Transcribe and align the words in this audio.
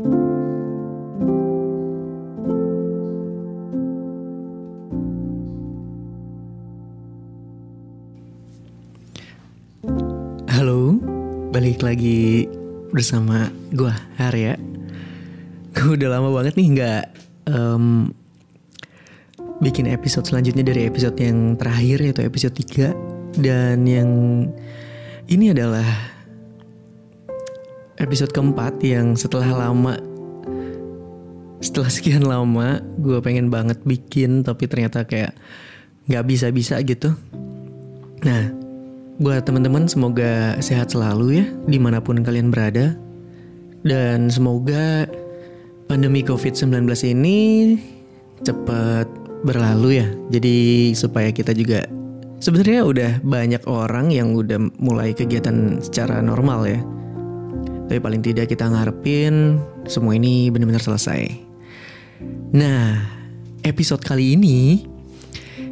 Halo, 0.00 0.16
balik 11.52 11.84
lagi 11.84 12.48
bersama 12.88 13.52
gua 13.76 13.92
Arya. 14.16 14.56
Gue 15.76 16.00
udah 16.00 16.08
lama 16.16 16.32
banget 16.32 16.56
nih 16.56 16.68
nggak 16.80 17.04
em, 17.52 18.08
bikin 19.60 19.84
episode 19.84 20.24
selanjutnya 20.24 20.64
dari 20.64 20.88
episode 20.88 21.20
yang 21.20 21.60
terakhir 21.60 22.00
yaitu 22.00 22.24
episode 22.24 22.56
3 22.56 23.36
dan 23.36 23.84
yang 23.84 24.08
ini 25.28 25.52
adalah 25.52 25.84
episode 28.00 28.32
keempat 28.32 28.80
yang 28.80 29.14
setelah 29.14 29.68
lama 29.68 30.00
setelah 31.60 31.92
sekian 31.92 32.24
lama 32.24 32.80
gue 32.96 33.20
pengen 33.20 33.52
banget 33.52 33.76
bikin 33.84 34.40
tapi 34.40 34.64
ternyata 34.64 35.04
kayak 35.04 35.36
nggak 36.08 36.24
bisa-bisa 36.26 36.80
gitu. 36.82 37.12
Nah, 38.24 38.50
buat 39.20 39.44
teman-teman 39.44 39.84
semoga 39.86 40.56
sehat 40.64 40.96
selalu 40.96 41.44
ya 41.44 41.46
di 41.68 41.78
mana 41.78 42.00
pun 42.00 42.24
kalian 42.24 42.48
berada 42.48 42.96
dan 43.84 44.32
semoga 44.32 45.04
pandemi 45.86 46.24
COVID-19 46.24 46.88
ini 47.12 47.38
cepat 48.40 49.06
berlalu 49.44 50.00
ya. 50.00 50.08
Jadi 50.32 50.56
supaya 50.96 51.28
kita 51.30 51.52
juga 51.52 51.84
sebenarnya 52.40 52.80
udah 52.84 53.12
banyak 53.20 53.62
orang 53.68 54.08
yang 54.08 54.32
udah 54.32 54.58
mulai 54.80 55.12
kegiatan 55.12 55.78
secara 55.84 56.24
normal 56.24 56.64
ya. 56.64 56.80
Tapi 57.90 57.98
paling 57.98 58.22
tidak 58.22 58.46
kita 58.46 58.70
ngarepin 58.70 59.58
semua 59.90 60.14
ini 60.14 60.46
benar-benar 60.46 60.78
selesai. 60.78 61.26
Nah, 62.54 63.02
episode 63.66 63.98
kali 64.06 64.38
ini 64.38 64.86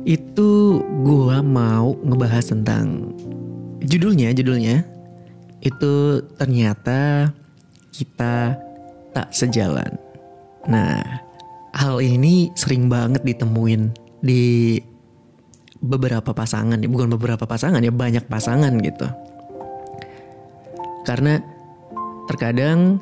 itu 0.02 0.83
gua 1.06 1.47
mau 1.47 1.94
ngebahas 2.02 2.50
tentang 2.50 3.14
judulnya 3.86 4.34
judulnya 4.34 4.83
itu 5.62 6.19
ternyata 6.34 7.30
kita 7.94 8.58
tak 9.14 9.30
sejalan. 9.30 9.94
Nah, 10.66 10.98
hal 11.78 12.03
ini 12.03 12.50
sering 12.58 12.91
banget 12.91 13.22
ditemuin 13.22 13.94
di 14.27 14.75
beberapa 15.78 16.34
pasangan, 16.34 16.82
ya 16.82 16.91
bukan 16.91 17.14
beberapa 17.14 17.47
pasangan 17.47 17.78
ya 17.78 17.94
banyak 17.94 18.27
pasangan 18.27 18.75
gitu. 18.82 19.06
Karena 21.06 21.57
terkadang 22.28 23.00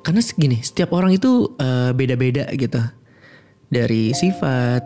karena 0.00 0.22
segini 0.24 0.62
setiap 0.64 0.96
orang 0.96 1.12
itu 1.12 1.50
eh, 1.58 1.90
beda-beda 1.92 2.48
gitu. 2.54 2.80
Dari 3.70 4.14
sifat 4.16 4.82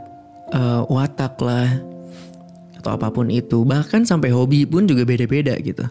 eh, 0.51 0.83
watak 0.89 1.39
lah 1.45 1.69
atau 2.81 2.91
apa 2.97 3.09
pun 3.13 3.31
itu. 3.31 3.63
Bahkan 3.63 4.09
sampai 4.09 4.33
hobi 4.33 4.67
pun 4.67 4.89
juga 4.89 5.07
beda-beda 5.07 5.55
gitu. 5.61 5.87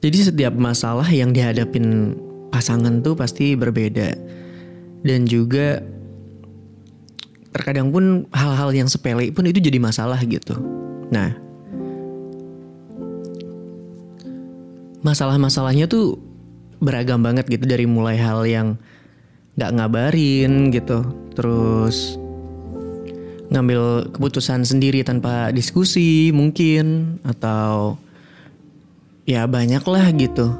Jadi 0.00 0.16
setiap 0.32 0.56
masalah 0.56 1.04
yang 1.12 1.36
dihadapin 1.36 2.16
pasangan 2.48 3.04
tuh 3.04 3.12
pasti 3.12 3.52
berbeda. 3.52 4.16
Dan 5.04 5.28
juga 5.28 5.84
terkadang 7.52 7.92
pun 7.92 8.24
hal-hal 8.32 8.72
yang 8.72 8.88
sepele 8.88 9.28
pun 9.34 9.44
itu 9.44 9.60
jadi 9.60 9.76
masalah 9.76 10.16
gitu. 10.24 10.56
Nah 11.12 11.49
masalah-masalahnya 15.00 15.88
tuh 15.88 16.20
beragam 16.80 17.20
banget 17.20 17.48
gitu 17.48 17.64
dari 17.68 17.84
mulai 17.84 18.16
hal 18.16 18.44
yang 18.48 18.80
nggak 19.56 19.72
ngabarin 19.76 20.72
gitu 20.72 21.04
terus 21.36 22.16
ngambil 23.50 24.08
keputusan 24.14 24.62
sendiri 24.62 25.02
tanpa 25.02 25.50
diskusi 25.50 26.30
mungkin 26.30 27.18
atau 27.26 27.98
ya 29.26 29.44
banyak 29.50 29.82
lah 29.84 30.06
gitu. 30.14 30.54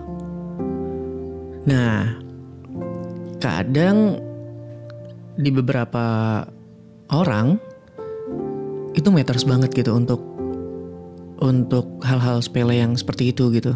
Nah 1.70 2.18
kadang 3.38 4.18
di 5.38 5.48
beberapa 5.54 6.42
orang 7.14 7.56
itu 8.92 9.08
matters 9.08 9.46
banget 9.46 9.70
gitu 9.72 9.94
untuk 9.94 10.20
untuk 11.40 12.02
hal-hal 12.04 12.42
sepele 12.44 12.76
yang 12.76 12.98
seperti 12.98 13.32
itu 13.32 13.48
gitu 13.54 13.72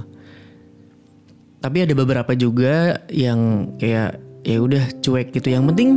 tapi 1.65 1.81
ada 1.81 1.97
beberapa 1.97 2.37
juga 2.37 3.01
yang 3.09 3.73
kayak 3.81 4.21
ya 4.45 4.61
udah 4.61 4.85
cuek 5.01 5.33
gitu. 5.33 5.49
Yang 5.49 5.65
penting 5.73 5.91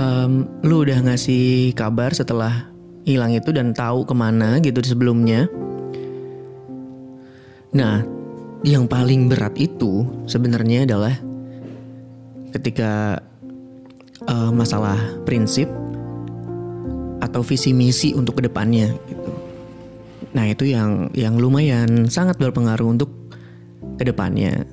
em, 0.00 0.48
lu 0.64 0.88
udah 0.88 1.04
ngasih 1.04 1.76
kabar 1.76 2.16
setelah 2.16 2.72
hilang 3.04 3.36
itu 3.36 3.52
dan 3.52 3.76
tahu 3.76 4.08
ke 4.08 4.16
mana 4.16 4.56
gitu 4.64 4.80
sebelumnya. 4.80 5.52
Nah 7.76 8.00
yang 8.64 8.88
paling 8.88 9.28
berat 9.28 9.52
itu 9.60 10.08
sebenarnya 10.24 10.88
adalah 10.88 11.12
ketika 12.56 13.20
eh, 14.24 14.50
masalah 14.56 14.96
prinsip 15.28 15.68
atau 17.20 17.44
visi 17.44 17.76
misi 17.76 18.16
untuk 18.16 18.40
ke 18.40 18.48
depannya 18.48 18.96
gitu. 19.12 19.32
Nah 20.32 20.48
itu 20.48 20.72
yang 20.72 21.12
yang 21.12 21.36
lumayan 21.36 22.08
sangat 22.08 22.40
berpengaruh 22.40 22.88
untuk 22.96 23.19
ke 24.00 24.08
depannya. 24.08 24.64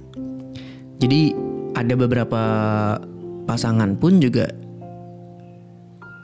Jadi 1.04 1.36
ada 1.76 1.94
beberapa 2.00 2.44
pasangan 3.44 4.00
pun 4.00 4.24
juga 4.24 4.48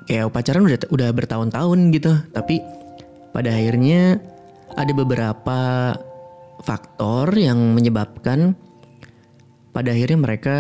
kayak 0.07 0.31
pacaran 0.31 0.63
udah 0.63 0.87
udah 0.87 1.09
bertahun-tahun 1.11 1.79
gitu, 1.91 2.15
tapi 2.31 2.63
pada 3.35 3.51
akhirnya 3.51 4.23
ada 4.79 4.91
beberapa 4.95 5.59
faktor 6.63 7.35
yang 7.35 7.75
menyebabkan 7.75 8.55
pada 9.75 9.91
akhirnya 9.91 10.19
mereka 10.23 10.55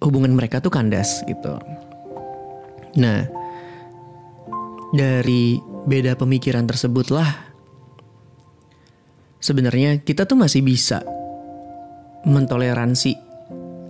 hubungan 0.00 0.32
mereka 0.32 0.64
tuh 0.64 0.72
kandas 0.72 1.20
gitu. 1.28 1.60
Nah, 2.96 3.28
dari 4.96 5.60
beda 5.84 6.16
pemikiran 6.16 6.64
tersebutlah 6.64 7.28
sebenarnya 9.42 10.00
kita 10.00 10.24
tuh 10.24 10.38
masih 10.38 10.62
bisa 10.62 11.02
mentoleransi 12.26 13.12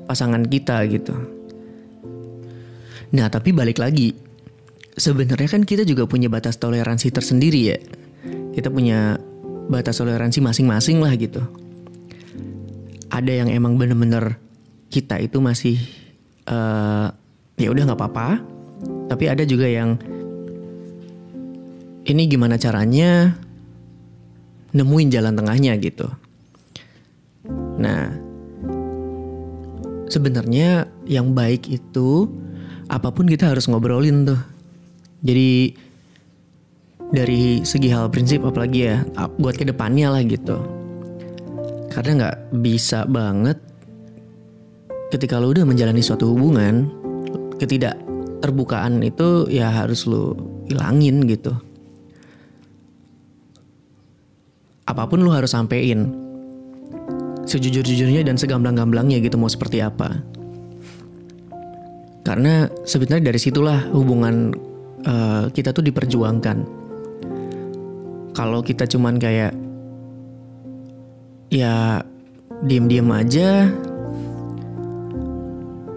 pasangan 0.08 0.44
kita 0.48 0.84
gitu. 0.88 1.14
Nah, 3.12 3.28
tapi 3.28 3.52
balik 3.52 3.80
lagi. 3.80 4.16
Sebenarnya 4.92 5.48
kan 5.48 5.64
kita 5.64 5.88
juga 5.88 6.04
punya 6.04 6.28
batas 6.28 6.60
toleransi 6.60 7.08
tersendiri 7.12 7.60
ya. 7.64 7.78
Kita 8.52 8.68
punya 8.68 9.16
batas 9.68 10.00
toleransi 10.00 10.44
masing-masing 10.44 11.00
lah 11.00 11.16
gitu. 11.16 11.40
Ada 13.12 13.44
yang 13.44 13.48
emang 13.52 13.76
bener-bener 13.76 14.36
kita 14.92 15.20
itu 15.20 15.40
masih 15.40 15.76
eh 16.48 17.08
ya 17.56 17.68
udah 17.68 17.82
nggak 17.88 18.00
apa-apa. 18.00 18.40
Tapi 19.08 19.24
ada 19.28 19.44
juga 19.44 19.68
yang 19.68 19.96
ini 22.08 22.22
gimana 22.28 22.56
caranya 22.56 23.36
nemuin 24.72 25.08
jalan 25.12 25.36
tengahnya 25.36 25.76
gitu. 25.80 26.08
Nah, 27.82 28.14
sebenarnya 30.06 30.86
yang 31.02 31.34
baik 31.34 31.66
itu 31.66 32.30
apa 32.86 33.10
pun 33.10 33.26
kita 33.26 33.50
harus 33.50 33.66
ngobrolin 33.66 34.22
tuh. 34.22 34.38
Jadi 35.26 35.74
dari 37.10 37.66
segi 37.66 37.90
hal 37.90 38.06
prinsip 38.06 38.46
apalagi 38.46 38.86
ya 38.86 39.02
buat 39.42 39.58
ke 39.58 39.66
depannya 39.66 40.14
lah 40.14 40.22
gitu. 40.22 40.62
Karena 41.90 42.10
nggak 42.22 42.38
bisa 42.62 43.02
banget 43.04 43.58
ketika 45.10 45.42
lo 45.42 45.50
udah 45.50 45.66
menjalani 45.66 46.00
suatu 46.00 46.30
hubungan 46.30 46.88
ketidakterbukaan 47.58 49.02
itu 49.02 49.50
ya 49.50 49.74
harus 49.74 50.06
lo 50.06 50.38
hilangin 50.70 51.26
gitu. 51.26 51.52
Apa 54.86 55.06
pun 55.10 55.26
lo 55.26 55.34
harus 55.34 55.52
sampein 55.52 56.21
sejujur-jujurnya 57.46 58.22
dan 58.26 58.38
segamblang-gamblangnya 58.38 59.18
gitu 59.22 59.38
mau 59.38 59.50
seperti 59.50 59.82
apa. 59.82 60.22
Karena 62.22 62.70
sebenarnya 62.86 63.34
dari 63.34 63.40
situlah 63.42 63.82
hubungan 63.90 64.54
eh, 65.02 65.44
kita 65.50 65.74
tuh 65.74 65.82
diperjuangkan. 65.82 66.58
Kalau 68.32 68.64
kita 68.64 68.88
cuman 68.88 69.18
kayak 69.18 69.52
ya 71.52 72.00
diem-diem 72.62 73.10
aja, 73.10 73.68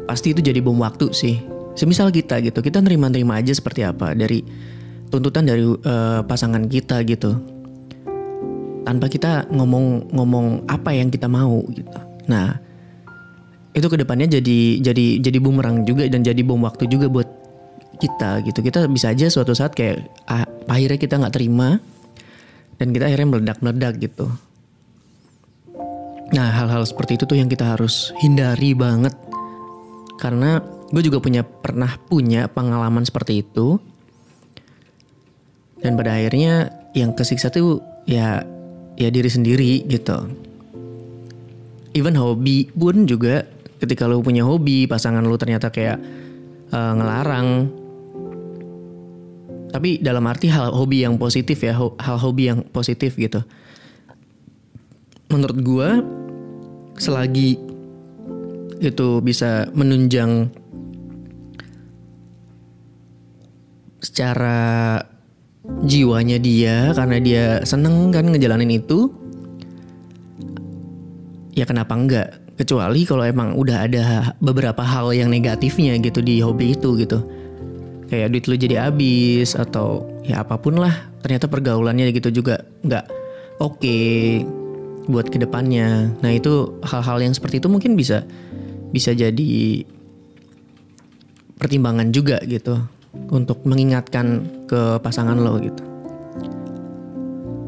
pasti 0.10 0.34
itu 0.34 0.42
jadi 0.42 0.60
bom 0.60 0.82
waktu 0.82 1.14
sih. 1.14 1.38
Semisal 1.76 2.10
kita 2.10 2.42
gitu, 2.42 2.64
kita 2.64 2.80
nerima-nerima 2.80 3.40
aja 3.40 3.52
seperti 3.52 3.84
apa 3.86 4.16
dari 4.18 4.42
tuntutan 5.14 5.46
dari 5.46 5.64
eh, 5.64 6.22
pasangan 6.26 6.66
kita 6.66 7.06
gitu 7.06 7.55
tanpa 8.86 9.10
kita 9.10 9.50
ngomong-ngomong 9.50 10.70
apa 10.70 10.94
yang 10.94 11.10
kita 11.10 11.26
mau 11.26 11.66
gitu. 11.74 12.00
Nah, 12.30 12.54
itu 13.76 13.88
ke 13.90 13.98
depannya 14.00 14.40
jadi 14.40 14.80
jadi 14.80 15.06
jadi 15.20 15.38
bumerang 15.42 15.84
juga 15.84 16.08
dan 16.08 16.22
jadi 16.22 16.40
bom 16.46 16.62
waktu 16.64 16.88
juga 16.88 17.10
buat 17.10 17.28
kita 17.98 18.46
gitu. 18.46 18.62
Kita 18.62 18.86
bisa 18.88 19.12
aja 19.12 19.28
suatu 19.28 19.52
saat 19.58 19.74
kayak 19.74 20.06
ah, 20.30 20.46
akhirnya 20.70 21.02
kita 21.02 21.18
nggak 21.18 21.34
terima 21.36 21.82
dan 22.78 22.94
kita 22.94 23.10
akhirnya 23.10 23.28
meledak-meledak 23.36 23.94
gitu. 24.00 24.30
Nah, 26.36 26.50
hal-hal 26.52 26.84
seperti 26.86 27.18
itu 27.22 27.24
tuh 27.30 27.38
yang 27.38 27.50
kita 27.50 27.78
harus 27.78 28.14
hindari 28.22 28.74
banget. 28.74 29.14
Karena 30.18 30.58
gue 30.90 31.02
juga 31.06 31.22
punya 31.22 31.46
pernah 31.46 32.00
punya 32.10 32.50
pengalaman 32.50 33.06
seperti 33.06 33.46
itu. 33.46 33.78
Dan 35.80 35.94
pada 36.00 36.18
akhirnya 36.18 36.74
yang 36.98 37.14
kesiksa 37.14 37.54
tuh 37.54 37.84
ya 38.10 38.42
ya 38.96 39.12
diri 39.12 39.30
sendiri 39.30 39.84
gitu. 39.88 40.28
Even 41.96 42.16
hobi 42.20 42.68
pun 42.76 43.08
juga 43.08 43.48
ketika 43.80 44.08
lo 44.08 44.20
punya 44.20 44.44
hobi, 44.44 44.88
pasangan 44.88 45.24
lo 45.24 45.36
ternyata 45.40 45.72
kayak 45.72 46.00
uh, 46.72 46.94
ngelarang. 46.96 47.48
Tapi 49.72 50.00
dalam 50.00 50.24
arti 50.28 50.48
hal 50.48 50.72
hobi 50.72 51.04
yang 51.04 51.20
positif 51.20 51.60
ya, 51.64 51.76
hal 51.76 52.18
hobi 52.20 52.52
yang 52.52 52.64
positif 52.72 53.20
gitu 53.20 53.44
menurut 55.36 55.60
gue 55.60 55.90
selagi 56.96 57.60
itu 58.80 59.10
bisa 59.20 59.68
menunjang 59.74 60.48
secara 64.04 65.02
jiwanya 65.86 66.38
dia 66.42 66.94
karena 66.94 67.18
dia 67.22 67.44
seneng 67.66 68.10
kan 68.14 68.30
ngejalanin 68.30 68.80
itu 68.82 69.12
ya 71.54 71.64
kenapa 71.66 71.94
enggak 71.96 72.28
kecuali 72.56 73.04
kalau 73.04 73.24
emang 73.28 73.56
udah 73.60 73.78
ada 73.86 74.04
beberapa 74.40 74.82
hal 74.82 75.12
yang 75.12 75.28
negatifnya 75.28 76.00
gitu 76.00 76.24
di 76.24 76.40
hobi 76.40 76.74
itu 76.74 76.96
gitu 77.00 77.20
kayak 78.08 78.32
duit 78.32 78.46
lu 78.48 78.56
jadi 78.56 78.76
habis 78.88 79.58
atau 79.58 80.06
ya 80.24 80.46
apa 80.46 80.56
pun 80.62 80.78
lah 80.80 80.94
ternyata 81.26 81.50
pergaulannya 81.50 82.14
gitu 82.14 82.30
juga 82.32 82.64
nggak 82.86 83.06
oke 83.60 83.82
okay 83.82 84.46
buat 85.08 85.30
ke 85.30 85.38
depannya. 85.42 86.14
Nah 86.22 86.32
itu 86.34 86.82
hal-hal 86.86 87.22
yang 87.22 87.34
seperti 87.34 87.62
itu 87.62 87.70
mungkin 87.70 87.94
bisa 87.94 88.26
bisa 88.90 89.14
jadi 89.14 89.84
pertimbangan 91.56 92.12
juga 92.12 92.42
gitu 92.46 92.80
untuk 93.32 93.64
mengingatkan 93.64 94.50
ke 94.66 95.00
pasangan 95.02 95.38
lo 95.38 95.58
gitu. 95.62 95.84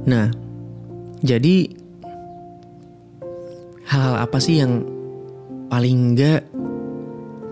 Nah 0.09 0.29
jadi 1.21 1.69
hal-hal 3.87 4.15
apa 4.21 4.37
sih 4.37 4.59
yang 4.61 4.83
paling 5.71 6.13
enggak 6.13 6.43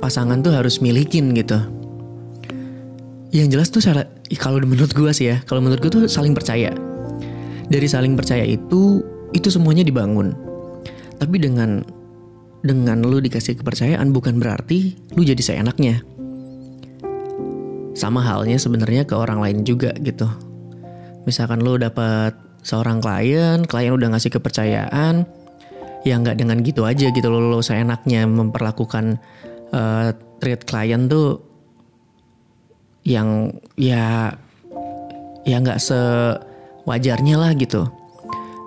pasangan 0.03 0.44
tuh 0.44 0.53
harus 0.53 0.83
milikin 0.83 1.33
gitu? 1.33 1.57
Yang 3.33 3.47
jelas 3.51 3.68
tuh 3.71 3.81
kalau 4.39 4.63
menurut 4.63 4.92
gue 4.95 5.12
sih 5.12 5.33
ya, 5.33 5.44
kalau 5.44 5.59
menurut 5.59 5.81
gue 5.83 5.91
tuh 5.91 6.03
saling 6.07 6.31
percaya. 6.31 6.71
Dari 7.65 7.88
saling 7.89 8.13
percaya 8.13 8.45
itu 8.45 9.01
itu 9.33 9.48
semuanya 9.50 9.81
dibangun. 9.81 10.31
Tapi 11.18 11.36
dengan 11.41 11.81
dengan 12.62 13.03
lu 13.06 13.21
dikasih 13.21 13.59
kepercayaan 13.59 14.09
bukan 14.13 14.38
berarti 14.39 14.95
lu 15.18 15.25
jadi 15.25 15.41
seenaknya. 15.41 16.01
Sama 17.95 18.19
halnya 18.21 18.59
sebenarnya 18.59 19.07
ke 19.07 19.15
orang 19.15 19.39
lain 19.39 19.63
juga 19.63 19.95
gitu. 19.97 20.27
Misalkan 21.24 21.63
lu 21.63 21.80
dapat 21.80 22.36
seorang 22.62 23.00
klien, 23.00 23.63
klien 23.65 23.95
udah 23.95 24.13
ngasih 24.13 24.36
kepercayaan, 24.36 25.25
ya 26.06 26.15
nggak 26.21 26.38
dengan 26.38 26.62
gitu 26.62 26.86
aja 26.86 27.09
gitu 27.09 27.27
lo, 27.33 27.42
lo 27.42 27.59
seenaknya 27.65 28.30
memperlakukan 28.30 29.18
uh, 29.74 30.13
treat 30.38 30.62
klien 30.68 31.09
tuh 31.09 31.42
yang 33.06 33.50
ya 33.77 34.33
ya 35.45 35.57
nggak 35.62 35.81
sewajarnya 35.81 37.36
lah 37.38 37.53
gitu 37.57 37.89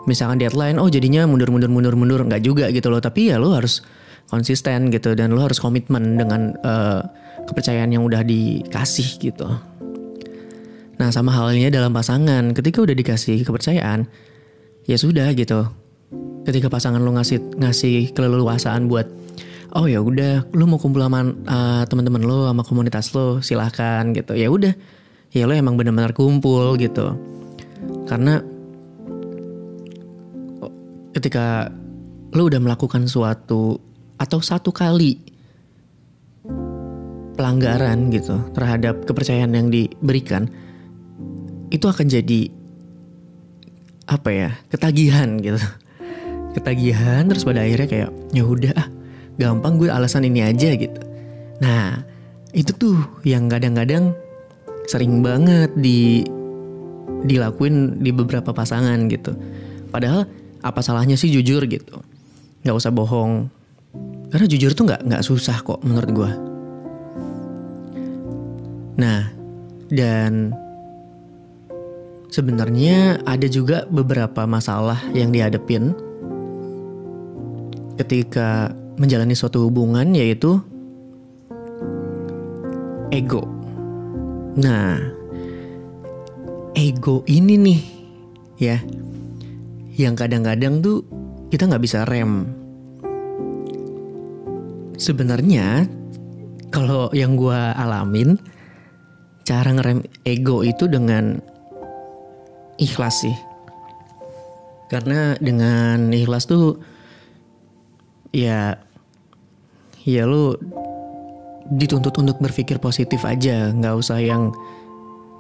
misalkan 0.07 0.43
deadline 0.43 0.79
oh 0.79 0.87
jadinya 0.91 1.27
mundur 1.27 1.51
mundur 1.51 1.71
mundur 1.71 1.95
mundur 1.95 2.21
nggak 2.27 2.43
juga 2.43 2.71
gitu 2.71 2.91
loh 2.91 3.03
tapi 3.03 3.31
ya 3.31 3.39
lo 3.39 3.55
harus 3.55 3.83
konsisten 4.31 4.91
gitu 4.95 5.15
dan 5.19 5.35
lo 5.35 5.43
harus 5.47 5.59
komitmen 5.59 6.19
dengan 6.19 6.55
uh, 6.63 7.03
kepercayaan 7.49 7.89
yang 7.89 8.05
udah 8.05 8.21
dikasih 8.21 9.17
gitu. 9.19 9.49
Nah 10.99 11.09
sama 11.15 11.33
halnya 11.33 11.73
dalam 11.73 11.95
pasangan 11.95 12.53
ketika 12.53 12.85
udah 12.85 12.93
dikasih 12.93 13.43
kepercayaan 13.43 14.05
ya 14.85 14.97
sudah 15.01 15.33
gitu. 15.33 15.65
Ketika 16.45 16.69
pasangan 16.69 17.01
lo 17.01 17.13
ngasih 17.17 17.61
ngasih 17.61 18.13
keleluasaan 18.13 18.89
buat 18.89 19.09
oh 19.77 19.85
ya 19.85 20.01
udah 20.01 20.49
lo 20.53 20.65
mau 20.65 20.81
kumpul 20.81 21.05
sama 21.05 21.29
uh, 21.29 21.85
teman-teman 21.85 22.25
lo 22.25 22.49
sama 22.49 22.63
komunitas 22.65 23.13
lo 23.17 23.41
silahkan 23.41 24.13
gitu. 24.13 24.37
Ya 24.37 24.53
udah 24.53 24.73
ya 25.33 25.45
lo 25.49 25.53
emang 25.57 25.77
benar-benar 25.77 26.13
kumpul 26.13 26.77
gitu. 26.77 27.17
Karena 28.09 28.41
ketika 31.15 31.73
lo 32.35 32.43
udah 32.49 32.61
melakukan 32.61 33.09
suatu 33.09 33.79
atau 34.19 34.39
satu 34.43 34.75
kali 34.75 35.38
pelanggaran 37.39 38.11
gitu 38.11 38.43
terhadap 38.51 39.07
kepercayaan 39.07 39.55
yang 39.55 39.71
diberikan 39.71 40.51
itu 41.71 41.87
akan 41.87 42.11
jadi 42.11 42.51
apa 44.11 44.29
ya 44.35 44.51
ketagihan 44.75 45.39
gitu. 45.39 45.63
Ketagihan 46.59 47.31
terus 47.31 47.47
pada 47.47 47.63
akhirnya 47.63 47.87
kayak 47.87 48.11
ya 48.35 48.43
udah 48.43 48.73
ah 48.75 48.89
gampang 49.39 49.79
gue 49.79 49.87
alasan 49.87 50.27
ini 50.27 50.43
aja 50.43 50.75
gitu. 50.75 50.99
Nah 51.63 52.03
itu 52.51 52.75
tuh 52.75 52.99
yang 53.23 53.47
kadang-kadang 53.47 54.17
sering 54.91 55.23
banget 55.23 55.71
di 55.79 56.27
dilakuin 57.23 58.03
di 58.03 58.11
beberapa 58.11 58.51
pasangan 58.51 59.07
gitu. 59.07 59.37
Padahal 59.95 60.27
apa 60.65 60.81
salahnya 60.83 61.15
sih 61.15 61.31
jujur 61.31 61.63
gitu? 61.71 62.03
Nggak 62.67 62.77
usah 62.83 62.91
bohong. 62.91 63.47
Karena 64.35 64.47
jujur 64.51 64.75
tuh 64.75 64.91
nggak 64.91 65.07
nggak 65.07 65.23
susah 65.23 65.63
kok 65.63 65.85
menurut 65.87 66.11
gue 66.11 66.48
nah 68.99 69.31
dan 69.89 70.53
sebenarnya 72.29 73.25
ada 73.25 73.49
juga 73.49 73.89
beberapa 73.89 74.45
masalah 74.45 75.01
yang 75.17 75.33
dihadapin 75.33 75.97
ketika 77.99 78.71
menjalani 78.99 79.35
suatu 79.35 79.67
hubungan 79.67 80.15
yaitu 80.15 80.61
ego. 83.11 83.47
Nah, 84.59 84.99
ego 86.75 87.23
ini 87.27 87.55
nih 87.59 87.81
ya 88.59 88.79
yang 89.99 90.15
kadang-kadang 90.15 90.83
tuh 90.83 91.03
kita 91.51 91.67
nggak 91.67 91.83
bisa 91.83 92.07
rem. 92.07 92.55
Sebenarnya 94.99 95.87
kalau 96.75 97.09
yang 97.15 97.39
gue 97.39 97.61
alamin 97.79 98.35
cara 99.49 99.73
ngerem 99.73 100.05
ego 100.29 100.61
itu 100.61 100.85
dengan 100.85 101.41
ikhlas 102.77 103.25
sih. 103.25 103.37
Karena 104.93 105.41
dengan 105.41 106.13
ikhlas 106.13 106.45
tuh 106.45 106.77
ya 108.29 108.77
ya 110.05 110.23
lu 110.29 110.53
dituntut 111.73 112.13
untuk 112.21 112.37
berpikir 112.45 112.77
positif 112.77 113.25
aja, 113.25 113.73
nggak 113.73 113.97
usah 113.97 114.21
yang 114.21 114.53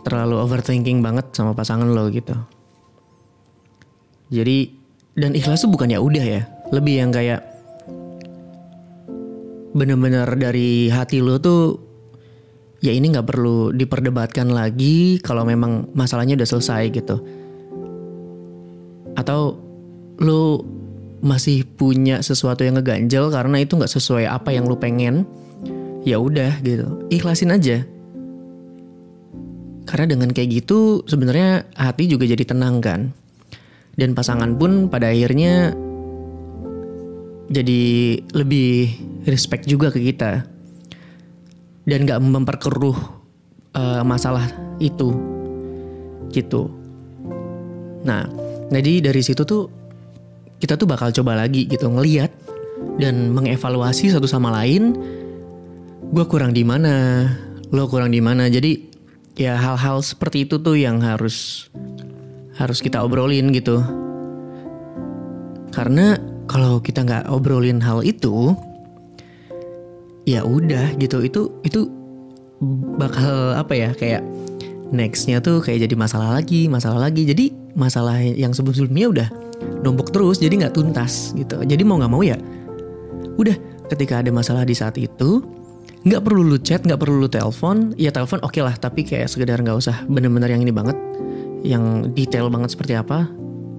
terlalu 0.08 0.40
overthinking 0.40 1.04
banget 1.04 1.28
sama 1.36 1.52
pasangan 1.52 1.88
lo 1.88 2.08
gitu. 2.08 2.32
Jadi 4.32 4.72
dan 5.16 5.36
ikhlas 5.36 5.64
tuh 5.64 5.72
bukan 5.72 5.92
ya 5.92 6.00
udah 6.00 6.24
ya, 6.24 6.48
lebih 6.72 7.00
yang 7.00 7.12
kayak 7.12 7.44
bener-bener 9.76 10.28
dari 10.36 10.88
hati 10.88 11.20
lo 11.20 11.36
tuh 11.40 11.87
ya 12.78 12.94
ini 12.94 13.10
nggak 13.10 13.26
perlu 13.26 13.74
diperdebatkan 13.74 14.50
lagi 14.54 15.18
kalau 15.18 15.42
memang 15.42 15.90
masalahnya 15.94 16.38
udah 16.38 16.48
selesai 16.48 16.82
gitu. 16.94 17.16
Atau 19.18 19.58
lo 20.22 20.62
masih 21.18 21.66
punya 21.66 22.22
sesuatu 22.22 22.62
yang 22.62 22.78
ngeganjel 22.78 23.34
karena 23.34 23.58
itu 23.58 23.74
nggak 23.74 23.90
sesuai 23.90 24.30
apa 24.30 24.54
yang 24.54 24.70
lo 24.70 24.78
pengen, 24.78 25.26
ya 26.06 26.22
udah 26.22 26.62
gitu, 26.62 27.06
ikhlasin 27.10 27.50
aja. 27.50 27.82
Karena 29.88 30.04
dengan 30.14 30.30
kayak 30.30 30.62
gitu 30.62 31.02
sebenarnya 31.08 31.66
hati 31.74 32.06
juga 32.06 32.28
jadi 32.28 32.44
tenang 32.44 32.78
kan 32.84 33.10
dan 33.98 34.14
pasangan 34.14 34.54
pun 34.54 34.86
pada 34.86 35.10
akhirnya 35.10 35.74
jadi 37.50 37.82
lebih 38.36 38.94
respect 39.26 39.66
juga 39.66 39.90
ke 39.90 39.98
kita 40.12 40.46
dan 41.88 42.04
gak 42.04 42.20
memperkeruh 42.20 42.98
uh, 43.72 44.04
masalah 44.04 44.44
itu. 44.76 45.16
Gitu. 46.28 46.68
Nah 48.04 48.28
jadi 48.68 49.00
dari 49.10 49.24
situ 49.24 49.48
tuh 49.48 49.72
kita 50.60 50.76
tuh 50.76 50.84
bakal 50.84 51.08
coba 51.08 51.40
lagi 51.40 51.64
gitu 51.64 51.88
ngeliat 51.88 52.28
dan 53.00 53.32
mengevaluasi 53.32 54.12
satu 54.12 54.28
sama 54.28 54.52
lain 54.52 54.92
gue 56.12 56.24
kurang 56.28 56.52
di 56.52 56.62
mana 56.62 57.24
lo 57.72 57.88
kurang 57.88 58.12
di 58.12 58.20
mana. 58.20 58.52
Jadi 58.52 58.84
ya 59.40 59.56
hal-hal 59.56 60.04
seperti 60.04 60.44
itu 60.44 60.60
tuh 60.60 60.76
yang 60.76 61.00
harus 61.00 61.68
harus 62.60 62.78
kita 62.84 63.00
obrolin 63.00 63.48
gitu. 63.56 63.80
Karena 65.72 66.18
kalau 66.50 66.80
kita 66.82 67.06
nggak 67.06 67.24
obrolin 67.30 67.78
hal 67.80 68.02
itu 68.02 68.56
ya 70.28 70.44
udah 70.44 70.92
gitu 71.00 71.24
itu 71.24 71.48
itu 71.64 71.88
bakal 73.00 73.56
apa 73.56 73.72
ya 73.72 73.90
kayak 73.96 74.20
nextnya 74.92 75.40
tuh 75.40 75.64
kayak 75.64 75.88
jadi 75.88 75.94
masalah 75.96 76.36
lagi 76.36 76.68
masalah 76.68 77.08
lagi. 77.08 77.24
Jadi 77.24 77.56
masalah 77.72 78.20
yang 78.20 78.52
sebelum-sebelumnya 78.52 79.08
udah 79.08 79.28
numpuk 79.80 80.12
terus 80.12 80.36
jadi 80.36 80.66
nggak 80.66 80.76
tuntas 80.76 81.32
gitu. 81.32 81.64
Jadi 81.64 81.80
mau 81.80 81.96
nggak 81.96 82.12
mau 82.12 82.20
ya 82.20 82.36
udah 83.40 83.56
ketika 83.88 84.20
ada 84.20 84.28
masalah 84.28 84.68
di 84.68 84.76
saat 84.76 85.00
itu 85.00 85.40
nggak 86.04 86.22
perlu 86.22 86.44
lu 86.44 86.58
chat 86.60 86.84
nggak 86.84 87.00
perlu 87.00 87.24
lu 87.24 87.28
telepon. 87.32 87.96
Ya 87.96 88.12
telepon 88.12 88.44
oke 88.44 88.52
okay 88.52 88.62
lah 88.64 88.76
tapi 88.76 89.08
kayak 89.08 89.32
sekedar 89.32 89.64
nggak 89.64 89.78
usah 89.80 90.04
bener-bener 90.04 90.52
yang 90.52 90.60
ini 90.60 90.72
banget 90.74 90.96
yang 91.64 92.14
detail 92.14 92.52
banget 92.52 92.76
seperti 92.76 92.94
apa 92.94 93.26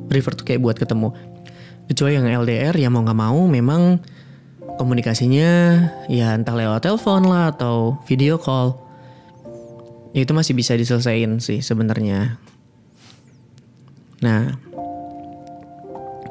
prefer 0.10 0.34
tuh 0.34 0.46
kayak 0.50 0.62
buat 0.66 0.78
ketemu. 0.82 1.14
Kecuali 1.90 2.14
yang 2.18 2.26
LDR 2.46 2.74
ya 2.78 2.90
mau 2.90 3.02
nggak 3.02 3.18
mau 3.18 3.50
memang 3.50 3.98
komunikasinya 4.80 5.52
ya 6.08 6.32
entah 6.32 6.56
lewat 6.56 6.88
telepon 6.88 7.28
lah 7.28 7.52
atau 7.52 8.00
video 8.08 8.40
call. 8.40 8.80
Itu 10.16 10.32
masih 10.32 10.56
bisa 10.56 10.80
diselesaikan 10.80 11.44
sih 11.44 11.60
sebenarnya. 11.60 12.40
Nah 14.24 14.56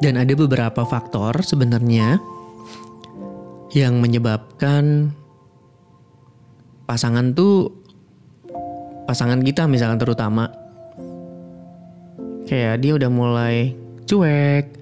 dan 0.01 0.15
ada 0.17 0.33
beberapa 0.33 0.89
faktor 0.89 1.45
sebenarnya 1.45 2.17
yang 3.77 4.01
menyebabkan 4.01 5.13
pasangan 6.89 7.37
tuh 7.37 7.69
pasangan 9.05 9.45
kita 9.45 9.69
misalkan 9.69 10.01
terutama 10.01 10.49
kayak 12.49 12.81
dia 12.81 12.97
udah 12.97 13.11
mulai 13.13 13.77
cuek 14.09 14.78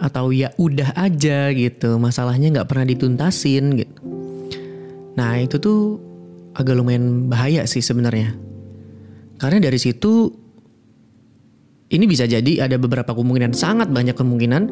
atau 0.00 0.32
ya 0.32 0.48
udah 0.56 0.96
aja 0.96 1.52
gitu 1.52 2.00
masalahnya 2.00 2.48
nggak 2.48 2.68
pernah 2.72 2.88
dituntasin 2.88 3.76
gitu. 3.76 4.00
Nah 5.20 5.36
itu 5.36 5.60
tuh 5.60 6.00
agak 6.56 6.72
lumayan 6.72 7.28
bahaya 7.28 7.68
sih 7.68 7.84
sebenarnya. 7.84 8.32
Karena 9.36 9.60
dari 9.60 9.76
situ 9.76 10.32
ini 11.92 12.04
bisa 12.08 12.24
jadi 12.24 12.64
ada 12.64 12.80
beberapa 12.80 13.12
kemungkinan 13.12 13.52
sangat 13.52 13.92
banyak 13.92 14.16
kemungkinan 14.16 14.62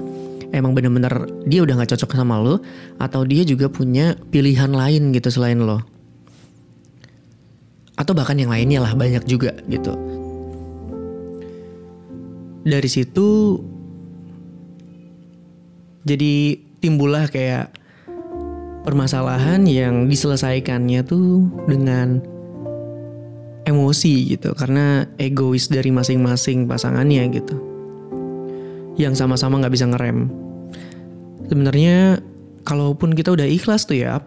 emang 0.56 0.72
bener-bener 0.72 1.28
dia 1.44 1.60
udah 1.60 1.76
nggak 1.76 1.92
cocok 1.92 2.10
sama 2.16 2.40
lo 2.40 2.64
atau 2.96 3.20
dia 3.28 3.44
juga 3.44 3.68
punya 3.68 4.16
pilihan 4.32 4.72
lain 4.72 5.12
gitu 5.12 5.28
selain 5.28 5.60
lo. 5.60 5.84
Atau 7.98 8.14
bahkan 8.16 8.38
yang 8.38 8.48
lainnya 8.48 8.80
lah 8.80 8.94
banyak 8.96 9.28
juga 9.28 9.52
gitu. 9.68 9.92
Dari 12.62 12.88
situ 12.88 13.58
jadi 16.08 16.56
timbullah 16.80 17.28
kayak 17.28 17.76
permasalahan 18.88 19.68
yang 19.68 20.08
diselesaikannya 20.08 21.04
tuh 21.04 21.44
dengan 21.68 22.24
emosi 23.68 24.32
gitu. 24.32 24.56
Karena 24.56 25.04
egois 25.20 25.68
dari 25.68 25.92
masing-masing 25.92 26.64
pasangannya 26.64 27.28
gitu. 27.36 27.56
Yang 28.96 29.20
sama-sama 29.20 29.60
nggak 29.60 29.74
bisa 29.76 29.86
ngerem. 29.92 30.32
Sebenarnya 31.52 32.24
kalaupun 32.64 33.12
kita 33.12 33.36
udah 33.36 33.44
ikhlas 33.44 33.84
tuh 33.84 34.00
ya 34.00 34.24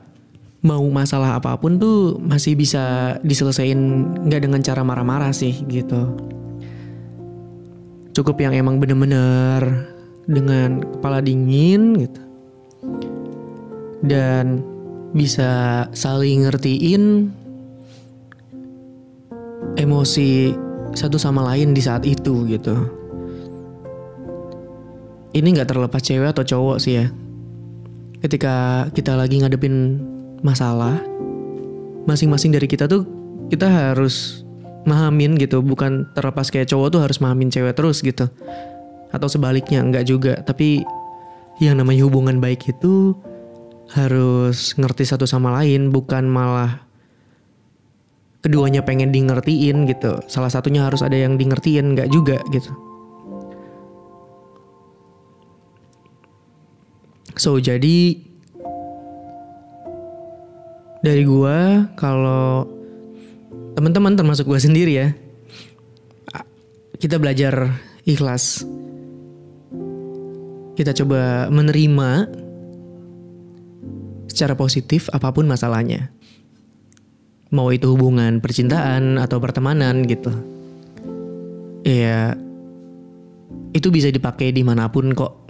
mau 0.61 0.85
masalah 0.93 1.41
apa 1.41 1.57
pun 1.57 1.81
tuh 1.81 2.21
masih 2.21 2.53
bisa 2.53 3.17
diselesaikan 3.25 3.81
nggak 4.29 4.45
dengan 4.45 4.61
cara 4.61 4.85
marah-marah 4.85 5.33
sih 5.33 5.57
gitu. 5.65 6.13
Cukup 8.13 8.38
yang 8.43 8.53
emang 8.53 8.77
bener-bener 8.77 9.90
dengan 10.29 10.81
kepala 10.81 11.23
dingin 11.23 11.97
gitu. 11.97 12.21
Dan 14.01 14.65
bisa 15.13 15.85
saling 15.93 16.47
ngertiin 16.47 17.29
emosi 19.77 20.55
satu 20.91 21.15
sama 21.15 21.45
lain 21.53 21.75
di 21.75 21.81
saat 21.83 22.03
itu 22.07 22.47
gitu. 22.47 22.75
Ini 25.31 25.47
nggak 25.47 25.71
terlepas 25.71 26.03
cewek 26.03 26.35
atau 26.35 26.43
cowok 26.43 26.77
sih 26.83 26.99
ya. 26.99 27.07
Ketika 28.19 28.87
kita 28.91 29.15
lagi 29.15 29.39
ngadepin 29.39 29.97
masalah 30.43 30.99
masing-masing 32.03 32.51
dari 32.51 32.67
kita 32.67 32.89
tuh 32.89 33.07
kita 33.47 33.67
harus 33.67 34.43
mahamin 34.83 35.39
gitu. 35.39 35.63
Bukan 35.63 36.11
terlepas 36.11 36.51
kayak 36.51 36.67
cowok 36.67 36.87
tuh 36.91 37.01
harus 37.05 37.17
mahamin 37.23 37.47
cewek 37.47 37.77
terus 37.77 38.03
gitu 38.03 38.27
atau 39.12 39.27
sebaliknya 39.27 39.84
enggak 39.84 40.08
juga. 40.08 40.39
Tapi 40.41 40.82
yang 41.62 41.77
namanya 41.77 42.08
hubungan 42.08 42.41
baik 42.41 42.72
itu 42.72 43.13
harus 43.91 44.72
ngerti 44.80 45.03
satu 45.03 45.27
sama 45.27 45.51
lain 45.62 45.91
bukan 45.91 46.24
malah 46.25 46.88
keduanya 48.41 48.82
pengen 48.82 49.13
di 49.13 49.22
ngertiin 49.22 49.86
gitu. 49.86 50.24
Salah 50.25 50.50
satunya 50.50 50.88
harus 50.88 51.06
ada 51.06 51.13
yang 51.13 51.38
di 51.38 51.46
ngertiin 51.46 51.94
nggak 51.94 52.10
juga 52.10 52.41
gitu. 52.50 52.72
So 57.38 57.58
jadi 57.62 58.18
dari 61.01 61.24
gua 61.25 61.89
kalau 61.98 62.70
teman-teman 63.74 64.13
termasuk 64.13 64.46
gua 64.46 64.62
sendiri 64.62 64.94
ya 64.94 65.08
kita 67.01 67.18
belajar 67.18 67.82
ikhlas 68.06 68.62
kita 70.81 70.97
coba 70.97 71.45
menerima 71.53 72.25
secara 74.25 74.57
positif 74.57 75.13
apa 75.13 75.29
pun 75.29 75.45
masalahnya. 75.45 76.09
Mau 77.53 77.69
itu 77.69 77.85
hubungan 77.93 78.41
percintaan 78.41 79.21
atau 79.21 79.38
pertemanan 79.38 80.01
gitu. 80.09 80.33
Ya, 81.85 82.33
itu 83.77 83.93
bisa 83.93 84.09
dipakai 84.09 84.50
di 84.50 84.65
mana 84.65 84.89
pun 84.89 85.13
kok. 85.13 85.45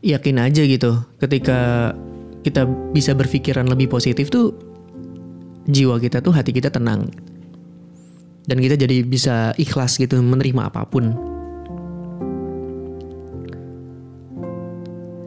Yakin 0.00 0.40
aja 0.40 0.64
gitu, 0.64 0.96
ketika 1.20 1.92
kita 2.40 2.64
bisa 2.96 3.12
berpikiran 3.12 3.68
lebih 3.68 3.92
positif 3.92 4.32
tuh, 4.32 4.56
jiwa 5.68 6.00
kita 6.00 6.24
tuh 6.24 6.32
hati 6.32 6.56
kita 6.56 6.72
tenang. 6.72 7.12
Dan 8.46 8.62
kita 8.62 8.78
jadi 8.78 9.04
bisa 9.04 9.52
ikhlas 9.60 10.00
gitu 10.00 10.22
menerima 10.22 10.72
apa 10.72 10.88
pun. 10.88 11.35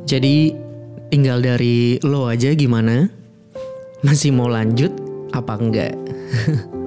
Jadi 0.10 0.50
tinggal 1.14 1.38
dari 1.38 2.02
lo 2.02 2.26
aja 2.26 2.50
gimana? 2.58 3.06
Masih 4.02 4.34
mau 4.34 4.50
lanjut 4.50 4.90
apa 5.38 5.54
enggak? 5.54 5.94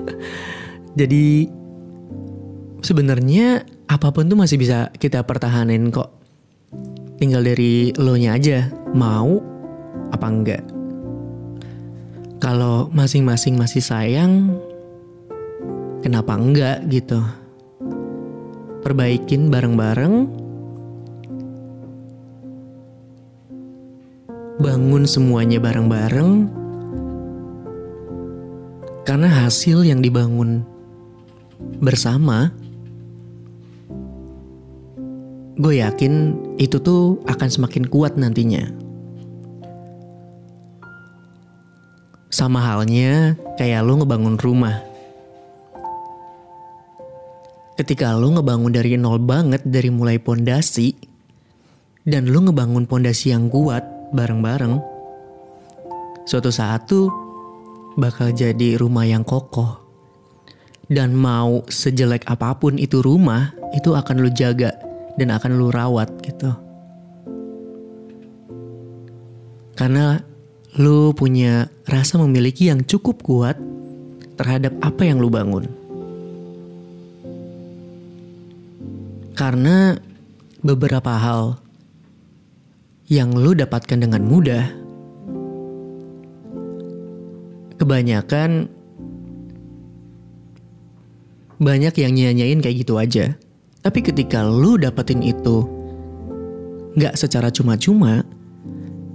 Jadi 0.99 1.47
sebenarnya 2.83 3.63
apa 3.87 4.11
pun 4.11 4.27
tuh 4.27 4.35
masih 4.35 4.59
bisa 4.59 4.91
kita 4.99 5.23
pertahanin 5.23 5.95
kok. 5.95 6.11
Tinggal 7.23 7.47
dari 7.47 7.95
lo 7.95 8.19
nya 8.19 8.35
aja 8.35 8.67
mau 8.91 9.39
apa 10.11 10.27
enggak. 10.27 10.67
Kalau 12.43 12.91
masing-masing 12.91 13.55
masih 13.55 13.87
sayang, 13.87 14.59
kenapa 16.03 16.35
enggak 16.35 16.83
gitu? 16.91 17.23
Perbaikin 18.83 19.47
bareng-bareng 19.47 20.42
bangun 24.63 25.03
semuanya 25.03 25.59
bareng-bareng. 25.59 26.47
Karena 29.03 29.29
hasil 29.43 29.83
yang 29.83 29.99
dibangun 29.99 30.63
bersama 31.83 32.55
gue 35.59 35.83
yakin 35.83 36.39
itu 36.63 36.79
tuh 36.79 37.19
akan 37.27 37.49
semakin 37.51 37.91
kuat 37.91 38.15
nantinya. 38.15 38.71
Sama 42.31 42.63
halnya 42.63 43.35
kayak 43.59 43.83
lo 43.83 44.01
ngebangun 44.01 44.39
rumah. 44.39 44.79
Ketika 47.75 48.15
lo 48.15 48.31
ngebangun 48.39 48.71
dari 48.71 48.95
nol 48.95 49.19
banget 49.19 49.67
dari 49.67 49.91
mulai 49.91 50.23
pondasi 50.23 50.95
dan 52.07 52.31
lo 52.31 52.39
ngebangun 52.47 52.87
pondasi 52.87 53.35
yang 53.35 53.51
kuat 53.51 54.02
bareng-bareng, 54.13 54.79
suatu 56.29 56.53
saat 56.53 56.87
tuh 56.87 57.09
bakal 57.97 58.31
jadi 58.33 58.77
rumah 58.77 59.09
yang 59.09 59.25
kokoh. 59.25 59.81
Dan 60.93 61.17
mau 61.17 61.65
sejelek 61.73 62.29
apa 62.29 62.53
pun 62.61 62.77
itu 62.77 63.01
rumah, 63.01 63.57
itu 63.73 63.97
akan 63.97 64.21
lu 64.21 64.29
jaga 64.29 64.77
dan 65.17 65.33
akan 65.33 65.57
lu 65.57 65.73
rawat 65.73 66.13
gitu. 66.21 66.53
Karena 69.73 70.21
lu 70.77 71.17
punya 71.17 71.73
rasa 71.89 72.21
memiliki 72.21 72.69
yang 72.69 72.85
cukup 72.85 73.25
kuat 73.25 73.57
terhadap 74.37 74.77
apa 74.85 75.03
yang 75.09 75.17
lu 75.17 75.33
bangun. 75.33 75.65
Karena 79.33 79.97
beberapa 80.61 81.17
hal 81.17 81.62
yang 83.13 83.37
lu 83.37 83.53
dapatkan 83.53 84.01
dengan 84.01 84.25
mudah, 84.25 84.73
kebanyakan 87.77 88.73
banyak 91.61 91.93
yang 92.01 92.17
nyanyain 92.17 92.65
kayak 92.65 92.81
gitu 92.81 92.97
aja. 92.97 93.37
Tapi 93.85 94.01
ketika 94.01 94.41
lu 94.41 94.81
dapetin 94.81 95.21
itu 95.21 95.69
nggak 96.97 97.13
secara 97.21 97.53
cuma-cuma, 97.53 98.25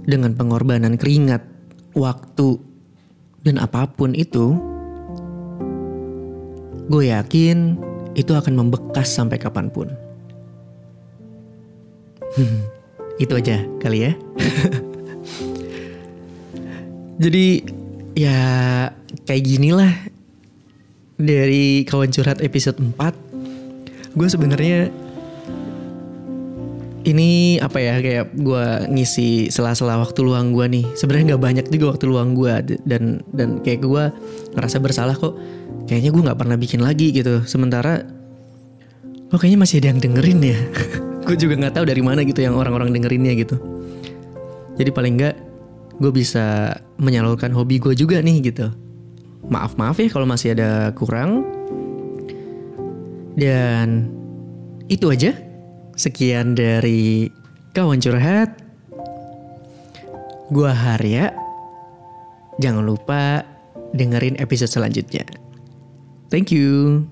dengan 0.06 0.30
pengorbanan 0.38 0.94
keringat, 0.94 1.42
waktu, 1.98 2.54
dan 3.42 3.58
apa 3.58 3.90
pun 3.90 4.14
itu, 4.14 4.54
gue 6.86 7.02
yakin 7.10 7.74
itu 8.14 8.30
akan 8.30 8.54
membekas 8.62 9.10
sampai 9.10 9.42
kapan 9.42 9.66
pun. 9.74 9.90
itu 13.18 13.34
aja 13.34 13.66
kali 13.82 14.06
ya. 14.06 14.12
Jadi 17.22 17.66
ya 18.14 18.38
kayak 19.26 19.44
ginilah. 19.44 19.94
Dari 21.18 21.82
kawan 21.82 22.14
curhat 22.14 22.38
episode 22.46 22.78
4 22.78 24.14
gue 24.14 24.28
sebenarnya 24.30 24.86
ini 27.02 27.58
apa 27.58 27.82
ya 27.82 27.98
kayak 27.98 28.38
gue 28.38 28.64
ngisi 28.94 29.50
sela-sela 29.50 29.98
waktu 29.98 30.22
luang 30.22 30.54
gue 30.54 30.70
nih. 30.70 30.86
Sebenarnya 30.94 31.34
nggak 31.34 31.42
banyak 31.42 31.66
juga 31.74 31.98
waktu 31.98 32.06
luang 32.06 32.38
gue 32.38 32.78
dan 32.86 33.26
dan 33.34 33.58
kayak 33.66 33.82
gue 33.82 34.04
ngerasa 34.54 34.78
bersalah 34.78 35.18
kok. 35.18 35.34
Kayaknya 35.90 36.10
gue 36.14 36.22
nggak 36.22 36.38
pernah 36.38 36.54
bikin 36.54 36.86
lagi 36.86 37.10
gitu. 37.10 37.42
Sementara 37.50 37.98
kok 39.28 39.42
kayaknya 39.42 39.58
masih 39.58 39.82
ada 39.82 39.88
yang 39.90 40.00
dengerin 40.00 40.40
ya 40.40 40.58
gue 41.28 41.36
juga 41.36 41.60
nggak 41.60 41.76
tahu 41.76 41.84
dari 41.84 42.00
mana 42.00 42.24
gitu 42.24 42.40
yang 42.40 42.56
orang-orang 42.56 42.88
dengerinnya 42.88 43.36
gitu. 43.36 43.60
Jadi 44.80 44.88
paling 44.88 45.20
nggak 45.20 45.36
gue 46.00 46.12
bisa 46.14 46.72
menyalurkan 46.96 47.52
hobi 47.52 47.76
gue 47.76 47.92
juga 47.92 48.24
nih 48.24 48.48
gitu. 48.48 48.72
Maaf 49.52 49.76
maaf 49.76 50.00
ya 50.00 50.08
kalau 50.08 50.24
masih 50.24 50.56
ada 50.56 50.88
kurang. 50.96 51.44
Dan 53.36 54.08
itu 54.88 55.12
aja. 55.12 55.36
Sekian 55.98 56.56
dari 56.56 57.28
kawan 57.76 58.00
curhat. 58.00 58.54
Gua 60.48 60.72
Harya 60.72 61.36
jangan 62.56 62.88
lupa 62.88 63.44
dengerin 63.92 64.40
episode 64.40 64.72
selanjutnya. 64.72 65.28
Thank 66.32 66.56
you 66.56 67.04